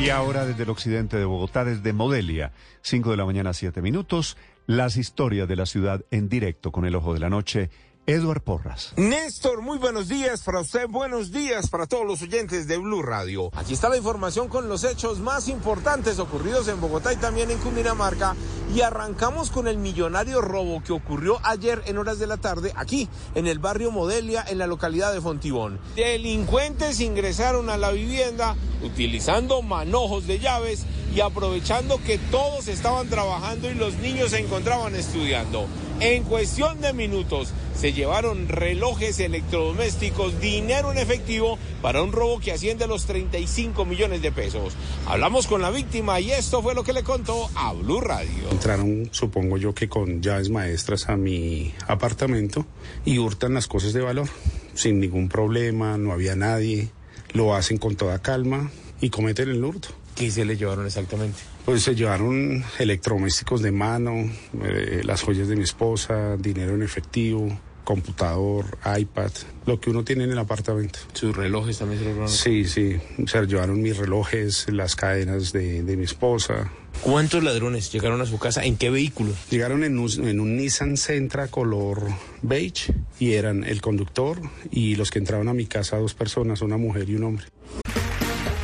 Y 0.00 0.08
ahora 0.08 0.46
desde 0.46 0.62
el 0.62 0.70
occidente 0.70 1.18
de 1.18 1.26
Bogotá, 1.26 1.62
desde 1.62 1.92
Modelia, 1.92 2.52
5 2.80 3.10
de 3.10 3.16
la 3.18 3.26
mañana, 3.26 3.52
7 3.52 3.82
minutos, 3.82 4.38
las 4.66 4.96
historias 4.96 5.46
de 5.46 5.56
la 5.56 5.66
ciudad 5.66 6.06
en 6.10 6.30
directo 6.30 6.72
con 6.72 6.86
el 6.86 6.94
ojo 6.94 7.12
de 7.12 7.20
la 7.20 7.28
noche. 7.28 7.68
Eduard 8.06 8.40
Porras. 8.42 8.92
Néstor, 8.96 9.62
muy 9.62 9.78
buenos 9.78 10.08
días 10.08 10.42
para 10.42 10.60
usted, 10.60 10.88
buenos 10.88 11.30
días 11.30 11.68
para 11.68 11.86
todos 11.86 12.06
los 12.06 12.22
oyentes 12.22 12.66
de 12.66 12.78
Blue 12.78 13.02
Radio. 13.02 13.50
Aquí 13.54 13.74
está 13.74 13.88
la 13.88 13.96
información 13.96 14.48
con 14.48 14.68
los 14.68 14.84
hechos 14.84 15.20
más 15.20 15.48
importantes 15.48 16.18
ocurridos 16.18 16.66
en 16.68 16.80
Bogotá 16.80 17.12
y 17.12 17.16
también 17.16 17.50
en 17.50 17.58
Cundinamarca. 17.58 18.34
Y 18.74 18.80
arrancamos 18.82 19.50
con 19.50 19.68
el 19.68 19.78
millonario 19.78 20.40
robo 20.40 20.82
que 20.82 20.92
ocurrió 20.92 21.38
ayer 21.42 21.82
en 21.86 21.98
horas 21.98 22.18
de 22.18 22.26
la 22.26 22.36
tarde 22.36 22.72
aquí, 22.76 23.08
en 23.34 23.46
el 23.46 23.58
barrio 23.58 23.90
Modelia, 23.90 24.44
en 24.48 24.58
la 24.58 24.66
localidad 24.66 25.12
de 25.12 25.20
Fontibón. 25.20 25.80
Delincuentes 25.96 27.00
ingresaron 27.00 27.68
a 27.68 27.76
la 27.76 27.90
vivienda 27.90 28.56
utilizando 28.82 29.62
manojos 29.62 30.26
de 30.26 30.38
llaves 30.38 30.86
y 31.14 31.20
aprovechando 31.20 32.00
que 32.04 32.18
todos 32.18 32.68
estaban 32.68 33.08
trabajando 33.08 33.70
y 33.70 33.74
los 33.74 33.94
niños 33.98 34.30
se 34.30 34.38
encontraban 34.38 34.94
estudiando. 34.94 35.66
En 36.00 36.22
cuestión 36.22 36.80
de 36.80 36.94
minutos 36.94 37.52
se 37.76 37.92
llevaron 37.92 38.48
relojes 38.48 39.20
electrodomésticos, 39.20 40.40
dinero 40.40 40.92
en 40.92 40.98
efectivo 40.98 41.58
para 41.82 42.02
un 42.02 42.12
robo 42.12 42.40
que 42.40 42.52
asciende 42.52 42.84
a 42.84 42.86
los 42.86 43.04
35 43.04 43.84
millones 43.84 44.22
de 44.22 44.32
pesos. 44.32 44.74
Hablamos 45.06 45.46
con 45.46 45.60
la 45.60 45.70
víctima 45.70 46.18
y 46.20 46.30
esto 46.30 46.62
fue 46.62 46.74
lo 46.74 46.84
que 46.84 46.94
le 46.94 47.02
contó 47.02 47.50
a 47.54 47.72
Blue 47.74 48.00
Radio. 48.00 48.50
Entraron, 48.50 49.08
supongo 49.12 49.58
yo 49.58 49.74
que 49.74 49.90
con 49.90 50.22
llaves 50.22 50.48
maestras 50.48 51.08
a 51.10 51.16
mi 51.16 51.74
apartamento 51.86 52.64
y 53.04 53.18
hurtan 53.18 53.52
las 53.52 53.66
cosas 53.66 53.92
de 53.92 54.00
valor 54.00 54.28
sin 54.74 55.00
ningún 55.00 55.28
problema, 55.28 55.98
no 55.98 56.12
había 56.12 56.34
nadie, 56.34 56.88
lo 57.32 57.54
hacen 57.54 57.76
con 57.76 57.96
toda 57.96 58.20
calma 58.20 58.70
y 59.00 59.10
cometen 59.10 59.50
el 59.50 59.62
hurto. 59.62 59.88
¿Qué 60.20 60.30
se 60.30 60.44
le 60.44 60.54
llevaron 60.54 60.84
exactamente? 60.84 61.38
Pues 61.64 61.82
se 61.82 61.94
llevaron 61.94 62.62
electrodomésticos 62.78 63.62
de 63.62 63.72
mano, 63.72 64.30
eh, 64.62 65.00
las 65.02 65.22
joyas 65.22 65.48
de 65.48 65.56
mi 65.56 65.62
esposa, 65.62 66.36
dinero 66.36 66.74
en 66.74 66.82
efectivo, 66.82 67.58
computador, 67.84 68.66
iPad, 68.98 69.30
lo 69.64 69.80
que 69.80 69.88
uno 69.88 70.04
tiene 70.04 70.24
en 70.24 70.32
el 70.32 70.38
apartamento. 70.38 70.98
¿Sus 71.14 71.34
relojes 71.34 71.78
también 71.78 72.02
se 72.02 72.12
robaron? 72.12 72.28
Sí, 72.28 72.66
sí, 72.66 72.98
se 73.26 73.46
llevaron 73.46 73.80
mis 73.80 73.96
relojes, 73.96 74.66
las 74.68 74.94
cadenas 74.94 75.54
de, 75.54 75.82
de 75.84 75.96
mi 75.96 76.04
esposa. 76.04 76.70
¿Cuántos 77.00 77.42
ladrones 77.42 77.90
llegaron 77.90 78.20
a 78.20 78.26
su 78.26 78.38
casa? 78.38 78.62
¿En 78.62 78.76
qué 78.76 78.90
vehículo? 78.90 79.32
Llegaron 79.48 79.84
en 79.84 79.98
un, 79.98 80.10
en 80.28 80.38
un 80.38 80.58
Nissan 80.58 80.98
Sentra 80.98 81.48
color 81.48 82.02
beige 82.42 82.92
y 83.18 83.32
eran 83.32 83.64
el 83.64 83.80
conductor 83.80 84.38
y 84.70 84.96
los 84.96 85.10
que 85.10 85.18
entraban 85.18 85.48
a 85.48 85.54
mi 85.54 85.64
casa 85.64 85.96
dos 85.96 86.12
personas, 86.12 86.60
una 86.60 86.76
mujer 86.76 87.08
y 87.08 87.14
un 87.14 87.24
hombre. 87.24 87.46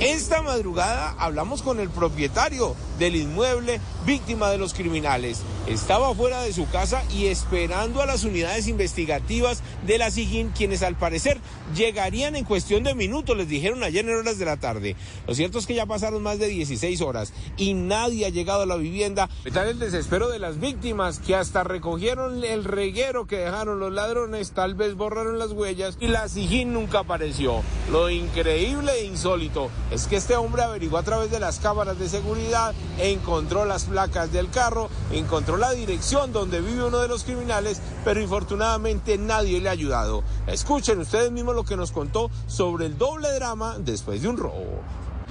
Esta 0.00 0.42
madrugada 0.42 1.14
hablamos 1.18 1.62
con 1.62 1.78
el 1.78 1.88
propietario 1.88 2.74
del 2.98 3.16
inmueble, 3.16 3.80
víctima 4.04 4.50
de 4.50 4.58
los 4.58 4.74
criminales. 4.74 5.42
Estaba 5.66 6.14
fuera 6.14 6.42
de 6.42 6.52
su 6.52 6.68
casa 6.68 7.02
y 7.10 7.26
esperando 7.26 8.02
a 8.02 8.06
las 8.06 8.24
unidades 8.24 8.68
investigativas 8.68 9.62
de 9.86 9.98
la 9.98 10.10
SIGIN, 10.10 10.50
quienes 10.50 10.82
al 10.82 10.96
parecer 10.96 11.40
llegarían 11.74 12.36
en 12.36 12.44
cuestión 12.44 12.84
de 12.84 12.94
minutos, 12.94 13.36
les 13.36 13.48
dijeron 13.48 13.82
ayer 13.82 14.06
en 14.06 14.16
horas 14.16 14.38
de 14.38 14.44
la 14.44 14.58
tarde. 14.58 14.96
Lo 15.26 15.34
cierto 15.34 15.58
es 15.58 15.66
que 15.66 15.74
ya 15.74 15.86
pasaron 15.86 16.22
más 16.22 16.38
de 16.38 16.48
16 16.48 17.00
horas 17.00 17.32
y 17.56 17.74
nadie 17.74 18.26
ha 18.26 18.30
llegado 18.30 18.62
a 18.62 18.66
la 18.66 18.76
vivienda. 18.76 19.30
Está 19.44 19.68
el 19.68 19.78
desespero 19.78 20.28
de 20.28 20.38
las 20.38 20.60
víctimas 20.60 21.18
que 21.18 21.34
hasta 21.34 21.64
recogieron 21.64 22.44
el 22.44 22.64
reguero 22.64 23.26
que 23.26 23.38
dejaron 23.38 23.80
los 23.80 23.92
ladrones, 23.92 24.52
tal 24.52 24.74
vez 24.74 24.94
borraron 24.94 25.38
las 25.38 25.52
huellas 25.52 25.96
y 26.00 26.08
la 26.08 26.28
SIGIN 26.28 26.72
nunca 26.72 27.00
apareció. 27.00 27.62
Lo 27.90 28.10
increíble 28.10 28.92
e 28.92 29.04
insólito 29.06 29.70
es 29.94 30.08
que 30.08 30.16
este 30.16 30.34
hombre 30.34 30.62
averiguó 30.62 30.98
a 30.98 31.04
través 31.04 31.30
de 31.30 31.38
las 31.38 31.60
cámaras 31.60 31.96
de 32.00 32.08
seguridad, 32.08 32.74
encontró 32.98 33.64
las 33.64 33.84
placas 33.84 34.32
del 34.32 34.50
carro, 34.50 34.88
encontró 35.12 35.56
la 35.56 35.70
dirección 35.70 36.32
donde 36.32 36.60
vive 36.60 36.84
uno 36.84 36.98
de 36.98 37.06
los 37.06 37.22
criminales, 37.22 37.80
pero 38.04 38.20
infortunadamente 38.20 39.18
nadie 39.18 39.60
le 39.60 39.68
ha 39.68 39.72
ayudado. 39.72 40.24
Escuchen 40.48 40.98
ustedes 40.98 41.30
mismos 41.30 41.54
lo 41.54 41.64
que 41.64 41.76
nos 41.76 41.92
contó 41.92 42.28
sobre 42.48 42.86
el 42.86 42.98
doble 42.98 43.32
drama 43.34 43.76
después 43.78 44.20
de 44.20 44.28
un 44.28 44.36
robo. 44.36 44.82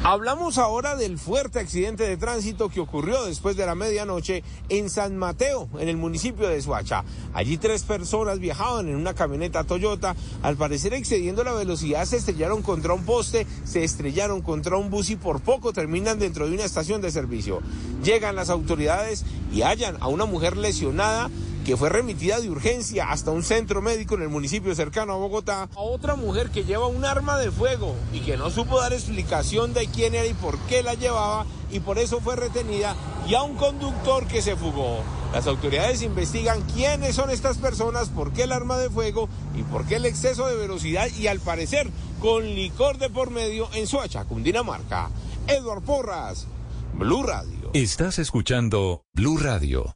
Hablamos 0.02 0.58
ahora 0.58 0.96
del 0.96 1.18
fuerte 1.18 1.59
accidente 1.59 2.04
de 2.04 2.18
tránsito 2.18 2.70
que 2.70 2.80
ocurrió 2.80 3.24
después 3.26 3.56
de 3.56 3.66
la 3.66 3.76
medianoche 3.76 4.44
en 4.68 4.90
San 4.90 5.16
Mateo, 5.16 5.70
en 5.80 5.88
el 5.88 5.98
municipio 5.98 6.48
de 6.50 6.62
Suacha. 6.62 7.06
Allí 7.34 7.58
tres 7.58 7.84
personas 7.84 8.40
viajaban 8.40 8.90
en 8.90 8.96
una 8.96 9.14
camioneta 9.14 9.64
Toyota, 9.64 10.16
al 10.42 10.58
parecer 10.58 10.94
excediendo 10.94 11.44
la 11.44 11.54
velocidad 11.54 12.06
se 12.06 12.18
estrellaron 12.18 12.62
contra 12.64 12.94
un 12.94 13.06
poste, 13.06 13.48
se 13.64 13.84
estrellaron 13.84 14.42
contra 14.42 14.78
un 14.78 14.90
bus 14.90 15.09
y 15.09 15.16
por 15.16 15.42
poco 15.42 15.72
terminan 15.72 16.20
dentro 16.20 16.48
de 16.48 16.56
una 16.56 16.66
estación 16.66 17.02
de 17.02 17.12
servicio. 17.12 17.62
Llegan 18.04 18.36
las 18.36 18.50
autoridades 18.50 19.24
y 19.54 19.62
hallan 19.62 19.98
a 20.02 20.08
una 20.08 20.25
mujer 20.25 20.58
lesionada 20.58 21.30
que 21.63 21.78
fue 21.78 21.90
remitida 21.90 22.40
de 22.40 22.50
urgencia 22.50 23.09
hasta 23.09 23.31
un 23.31 23.44
centro 23.44 23.81
médico 23.81 24.16
en 24.16 24.24
el 24.24 24.29
municipio 24.29 24.75
cercano 24.75 25.13
a 25.13 25.18
Bogotá, 25.18 25.69
a 25.75 25.79
otra 25.79 26.16
mujer 26.16 26.50
que 26.50 26.63
lleva 26.63 26.88
un 26.88 27.06
arma 27.06 27.38
de 27.38 27.51
fuego 27.51 27.96
y 28.12 28.19
que 28.19 28.38
no 28.38 28.50
supo 28.50 28.79
dar 28.79 28.94
explicación 28.94 29.74
de 29.74 29.88
quién 29.88 30.16
era 30.16 30.25
y 30.25 30.34
por 30.34 30.57
qué 30.68 30.84
la 30.84 30.94
llevaba 30.94 31.46
y 31.72 31.79
por 31.79 31.97
eso 31.97 32.19
fue 32.19 32.35
retenida, 32.35 32.96
y 33.28 33.34
a 33.34 33.41
un 33.41 33.56
conductor 33.56 34.28
que 34.28 34.44
se 34.44 34.56
fugó. 34.56 35.00
Las 35.34 35.47
autoridades 35.47 36.03
investigan 36.03 36.62
quiénes 36.74 37.16
son 37.16 37.31
estas 37.31 37.57
personas, 37.57 38.09
por 38.09 38.31
qué 38.31 38.44
el 38.44 38.51
arma 38.51 38.78
de 38.78 38.91
fuego 38.91 39.28
y 39.56 39.63
por 39.63 39.85
qué 39.88 39.95
el 39.95 40.06
exceso 40.06 40.45
de 40.45 40.56
velocidad 40.56 41.07
y 41.18 41.25
al 41.25 41.40
parecer 41.40 41.90
con 42.19 42.45
licor 42.45 43.00
de 43.00 43.09
por 43.09 43.31
medio 43.31 43.68
en 43.74 43.88
Soacha, 43.88 44.25
Cundinamarca. 44.25 45.09
Eduard 45.47 45.81
Porras, 45.81 46.45
Blue 46.94 47.24
Radio. 47.24 47.72
Estás 47.74 48.19
escuchando 48.19 49.03
Blue 49.13 49.38
Radio. 49.40 49.95